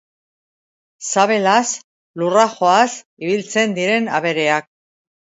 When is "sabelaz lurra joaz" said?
1.07-2.93